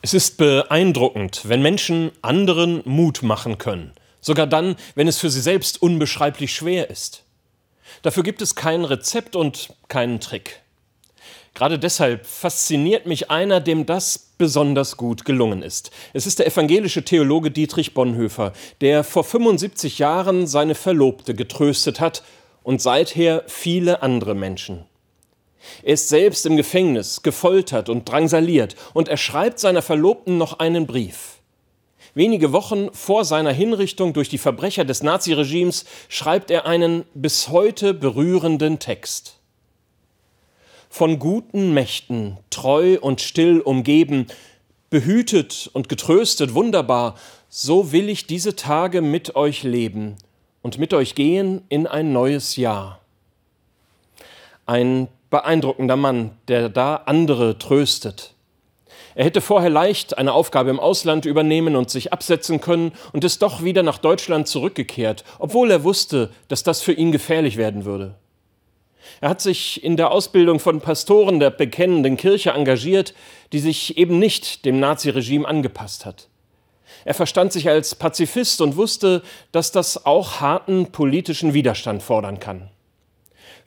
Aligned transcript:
Es 0.00 0.14
ist 0.14 0.36
beeindruckend, 0.36 1.42
wenn 1.48 1.60
Menschen 1.60 2.12
anderen 2.22 2.82
Mut 2.84 3.24
machen 3.24 3.58
können, 3.58 3.92
sogar 4.20 4.46
dann, 4.46 4.76
wenn 4.94 5.08
es 5.08 5.18
für 5.18 5.28
sie 5.28 5.40
selbst 5.40 5.82
unbeschreiblich 5.82 6.54
schwer 6.54 6.88
ist. 6.88 7.24
Dafür 8.02 8.22
gibt 8.22 8.40
es 8.40 8.54
kein 8.54 8.84
Rezept 8.84 9.34
und 9.34 9.74
keinen 9.88 10.20
Trick. 10.20 10.62
Gerade 11.54 11.80
deshalb 11.80 12.26
fasziniert 12.26 13.06
mich 13.06 13.32
einer, 13.32 13.58
dem 13.58 13.86
das 13.86 14.30
besonders 14.38 14.96
gut 14.96 15.24
gelungen 15.24 15.62
ist. 15.62 15.90
Es 16.12 16.28
ist 16.28 16.38
der 16.38 16.46
evangelische 16.46 17.04
Theologe 17.04 17.50
Dietrich 17.50 17.92
Bonhoeffer, 17.92 18.52
der 18.80 19.02
vor 19.02 19.24
75 19.24 19.98
Jahren 19.98 20.46
seine 20.46 20.76
Verlobte 20.76 21.34
getröstet 21.34 21.98
hat 21.98 22.22
und 22.62 22.80
seither 22.80 23.42
viele 23.48 24.00
andere 24.00 24.36
Menschen. 24.36 24.84
Er 25.82 25.94
ist 25.94 26.08
selbst 26.08 26.46
im 26.46 26.56
Gefängnis, 26.56 27.22
gefoltert 27.22 27.88
und 27.88 28.08
drangsaliert, 28.08 28.76
und 28.94 29.08
er 29.08 29.16
schreibt 29.16 29.58
seiner 29.58 29.82
Verlobten 29.82 30.38
noch 30.38 30.58
einen 30.58 30.86
Brief. 30.86 31.38
Wenige 32.14 32.52
Wochen 32.52 32.92
vor 32.92 33.24
seiner 33.24 33.52
Hinrichtung 33.52 34.12
durch 34.12 34.28
die 34.28 34.38
Verbrecher 34.38 34.84
des 34.84 35.02
Naziregimes 35.02 35.84
schreibt 36.08 36.50
er 36.50 36.66
einen 36.66 37.04
bis 37.14 37.48
heute 37.48 37.94
berührenden 37.94 38.78
Text. 38.78 39.38
Von 40.88 41.18
guten 41.18 41.74
Mächten, 41.74 42.38
treu 42.50 42.98
und 43.00 43.20
still 43.20 43.60
umgeben, 43.60 44.26
behütet 44.90 45.70
und 45.74 45.88
getröstet 45.88 46.54
wunderbar, 46.54 47.14
so 47.50 47.92
will 47.92 48.08
ich 48.08 48.26
diese 48.26 48.56
Tage 48.56 49.02
mit 49.02 49.36
euch 49.36 49.62
leben 49.62 50.16
und 50.62 50.78
mit 50.78 50.94
euch 50.94 51.14
gehen 51.14 51.62
in 51.68 51.86
ein 51.86 52.12
neues 52.12 52.56
Jahr. 52.56 53.00
Ein 54.66 55.08
beeindruckender 55.30 55.96
Mann, 55.96 56.30
der 56.48 56.68
da 56.68 56.96
andere 57.06 57.58
tröstet. 57.58 58.34
Er 59.14 59.24
hätte 59.24 59.40
vorher 59.40 59.70
leicht 59.70 60.16
eine 60.16 60.32
Aufgabe 60.32 60.70
im 60.70 60.78
Ausland 60.78 61.24
übernehmen 61.24 61.74
und 61.74 61.90
sich 61.90 62.12
absetzen 62.12 62.60
können 62.60 62.92
und 63.12 63.24
ist 63.24 63.42
doch 63.42 63.64
wieder 63.64 63.82
nach 63.82 63.98
Deutschland 63.98 64.46
zurückgekehrt, 64.46 65.24
obwohl 65.38 65.70
er 65.70 65.82
wusste, 65.82 66.30
dass 66.46 66.62
das 66.62 66.82
für 66.82 66.92
ihn 66.92 67.10
gefährlich 67.10 67.56
werden 67.56 67.84
würde. 67.84 68.14
Er 69.20 69.30
hat 69.30 69.40
sich 69.40 69.82
in 69.82 69.96
der 69.96 70.12
Ausbildung 70.12 70.60
von 70.60 70.80
Pastoren 70.80 71.40
der 71.40 71.50
bekennenden 71.50 72.16
Kirche 72.16 72.50
engagiert, 72.50 73.14
die 73.52 73.58
sich 73.58 73.98
eben 73.98 74.18
nicht 74.18 74.64
dem 74.64 74.78
Naziregime 74.78 75.48
angepasst 75.48 76.06
hat. 76.06 76.28
Er 77.04 77.14
verstand 77.14 77.52
sich 77.52 77.68
als 77.68 77.94
Pazifist 77.94 78.60
und 78.60 78.76
wusste, 78.76 79.22
dass 79.50 79.72
das 79.72 80.04
auch 80.06 80.40
harten 80.40 80.92
politischen 80.92 81.54
Widerstand 81.54 82.02
fordern 82.02 82.38
kann. 82.38 82.70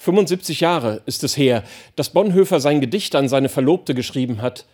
75 0.00 0.60
Jahre 0.60 1.02
ist 1.04 1.24
es 1.24 1.36
her, 1.36 1.62
dass 1.94 2.08
Bonhoeffer 2.08 2.58
sein 2.58 2.80
Gedicht 2.80 3.14
an 3.14 3.28
seine 3.28 3.50
Verlobte 3.50 3.94
geschrieben 3.94 4.40
hat. 4.40 4.64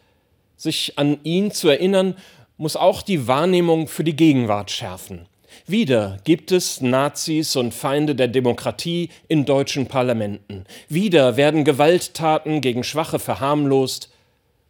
Sich 0.56 1.00
an 1.00 1.19
ihn 1.24 1.50
zu 1.50 1.69
erinnern, 1.69 2.14
muss 2.58 2.77
auch 2.77 3.02
die 3.02 3.27
Wahrnehmung 3.27 3.88
für 3.88 4.04
die 4.04 4.14
Gegenwart 4.14 4.70
schärfen. 4.70 5.27
Wieder 5.66 6.19
gibt 6.22 6.52
es 6.52 6.80
Nazis 6.80 7.56
und 7.56 7.74
Feinde 7.74 8.14
der 8.14 8.28
Demokratie 8.28 9.08
in 9.27 9.44
deutschen 9.44 9.88
Parlamenten. 9.88 10.64
Wieder 10.88 11.36
werden 11.36 11.64
Gewalttaten 11.64 12.60
gegen 12.60 12.84
Schwache 12.84 13.19
verharmlost. 13.19 14.12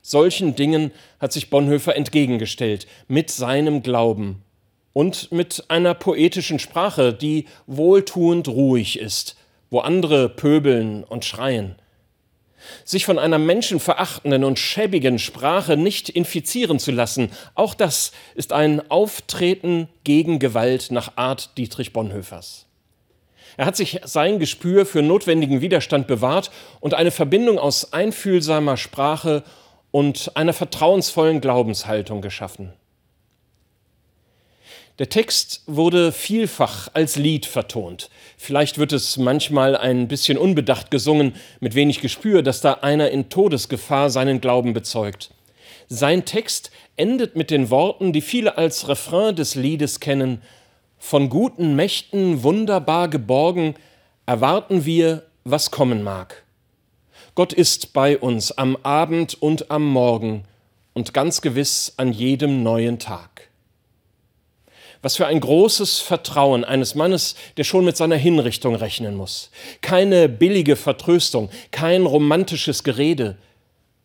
Solchen 0.00 0.54
Dingen 0.56 0.90
hat 1.20 1.34
sich 1.34 1.50
Bonhoeffer 1.50 1.94
entgegengestellt, 1.96 2.86
mit 3.08 3.30
seinem 3.30 3.82
Glauben 3.82 4.42
und 4.94 5.30
mit 5.32 5.64
einer 5.68 5.92
poetischen 5.92 6.58
Sprache, 6.58 7.12
die 7.12 7.44
wohltuend 7.66 8.48
ruhig 8.48 8.98
ist 8.98 9.35
wo 9.70 9.80
andere 9.80 10.28
pöbeln 10.28 11.04
und 11.04 11.24
schreien. 11.24 11.76
Sich 12.84 13.04
von 13.04 13.18
einer 13.18 13.38
menschenverachtenden 13.38 14.44
und 14.44 14.58
schäbigen 14.58 15.18
Sprache 15.18 15.76
nicht 15.76 16.08
infizieren 16.08 16.78
zu 16.78 16.90
lassen, 16.90 17.30
auch 17.54 17.74
das 17.74 18.12
ist 18.34 18.52
ein 18.52 18.90
Auftreten 18.90 19.88
gegen 20.04 20.38
Gewalt 20.38 20.90
nach 20.90 21.16
Art 21.16 21.56
Dietrich 21.58 21.92
Bonhoeffers. 21.92 22.66
Er 23.56 23.66
hat 23.66 23.76
sich 23.76 24.00
sein 24.04 24.38
Gespür 24.38 24.84
für 24.84 25.02
notwendigen 25.02 25.60
Widerstand 25.60 26.06
bewahrt 26.06 26.50
und 26.80 26.94
eine 26.94 27.10
Verbindung 27.10 27.58
aus 27.58 27.92
einfühlsamer 27.92 28.76
Sprache 28.76 29.44
und 29.90 30.36
einer 30.36 30.52
vertrauensvollen 30.52 31.40
Glaubenshaltung 31.40 32.20
geschaffen. 32.20 32.72
Der 34.98 35.08
Text 35.08 35.62
wurde 35.66 36.10
vielfach 36.10 36.88
als 36.94 37.16
Lied 37.16 37.44
vertont. 37.44 38.08
Vielleicht 38.38 38.78
wird 38.78 38.92
es 38.92 39.16
manchmal 39.16 39.76
ein 39.76 40.08
bisschen 40.08 40.38
unbedacht 40.38 40.90
gesungen, 40.90 41.34
mit 41.60 41.74
wenig 41.74 42.00
Gespür, 42.00 42.42
dass 42.42 42.60
da 42.60 42.74
einer 42.74 43.10
in 43.10 43.28
Todesgefahr 43.28 44.08
seinen 44.10 44.40
Glauben 44.40 44.72
bezeugt. 44.72 45.30
Sein 45.88 46.24
Text 46.24 46.70
endet 46.96 47.36
mit 47.36 47.50
den 47.50 47.70
Worten, 47.70 48.12
die 48.12 48.22
viele 48.22 48.56
als 48.56 48.88
Refrain 48.88 49.36
des 49.36 49.54
Liedes 49.54 50.00
kennen. 50.00 50.40
Von 50.98 51.28
guten 51.28 51.76
Mächten 51.76 52.42
wunderbar 52.42 53.08
geborgen 53.08 53.74
erwarten 54.24 54.84
wir, 54.84 55.26
was 55.44 55.70
kommen 55.70 56.02
mag. 56.02 56.42
Gott 57.34 57.52
ist 57.52 57.92
bei 57.92 58.18
uns 58.18 58.50
am 58.50 58.76
Abend 58.82 59.40
und 59.40 59.70
am 59.70 59.86
Morgen 59.86 60.44
und 60.94 61.12
ganz 61.12 61.42
gewiss 61.42 61.92
an 61.98 62.12
jedem 62.12 62.62
neuen 62.62 62.98
Tag. 62.98 63.48
Was 65.02 65.16
für 65.16 65.26
ein 65.26 65.40
großes 65.40 65.98
Vertrauen 65.98 66.64
eines 66.64 66.94
Mannes, 66.94 67.36
der 67.56 67.64
schon 67.64 67.84
mit 67.84 67.96
seiner 67.96 68.16
Hinrichtung 68.16 68.74
rechnen 68.74 69.14
muss. 69.14 69.50
Keine 69.80 70.28
billige 70.28 70.76
Vertröstung, 70.76 71.50
kein 71.70 72.06
romantisches 72.06 72.84
Gerede, 72.84 73.36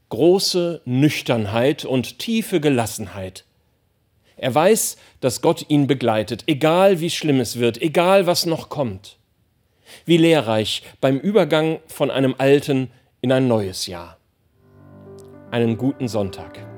große 0.09 0.81
Nüchternheit 0.85 1.85
und 1.85 2.19
tiefe 2.19 2.59
Gelassenheit. 2.59 3.45
Er 4.37 4.53
weiß, 4.53 4.97
dass 5.19 5.41
Gott 5.41 5.65
ihn 5.69 5.87
begleitet, 5.87 6.43
egal 6.47 6.99
wie 6.99 7.09
schlimm 7.09 7.39
es 7.39 7.59
wird, 7.59 7.81
egal 7.81 8.25
was 8.25 8.45
noch 8.45 8.69
kommt. 8.69 9.17
Wie 10.05 10.17
lehrreich 10.17 10.83
beim 10.99 11.19
Übergang 11.19 11.79
von 11.87 12.09
einem 12.09 12.35
alten 12.37 12.91
in 13.21 13.31
ein 13.31 13.47
neues 13.47 13.87
Jahr. 13.87 14.17
Einen 15.51 15.77
guten 15.77 16.07
Sonntag. 16.07 16.70